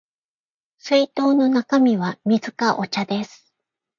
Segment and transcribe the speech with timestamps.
[0.79, 3.53] 水筒の中身は水かお茶です